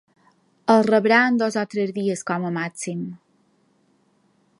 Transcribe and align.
El 0.75 0.79
rebrà 0.87 1.19
en 1.33 1.37
dos 1.41 1.57
o 1.63 1.65
tres 1.73 1.93
dies 1.97 2.25
com 2.31 2.47
a 2.49 2.53
màxim. 2.57 3.05